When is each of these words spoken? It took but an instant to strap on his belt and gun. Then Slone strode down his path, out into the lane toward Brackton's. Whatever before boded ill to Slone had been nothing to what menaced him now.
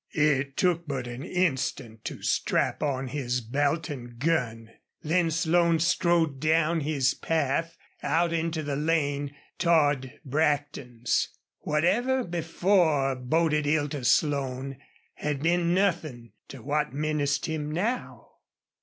It 0.15 0.57
took 0.57 0.87
but 0.87 1.05
an 1.05 1.21
instant 1.21 2.03
to 2.05 2.23
strap 2.23 2.81
on 2.81 3.09
his 3.09 3.39
belt 3.39 3.87
and 3.91 4.17
gun. 4.17 4.71
Then 5.03 5.29
Slone 5.29 5.77
strode 5.77 6.39
down 6.39 6.79
his 6.79 7.13
path, 7.13 7.77
out 8.01 8.33
into 8.33 8.63
the 8.63 8.75
lane 8.75 9.35
toward 9.59 10.19
Brackton's. 10.25 11.29
Whatever 11.59 12.23
before 12.23 13.15
boded 13.15 13.67
ill 13.67 13.89
to 13.89 14.03
Slone 14.03 14.77
had 15.13 15.43
been 15.43 15.71
nothing 15.75 16.31
to 16.47 16.63
what 16.63 16.91
menaced 16.93 17.45
him 17.45 17.71
now. 17.71 18.29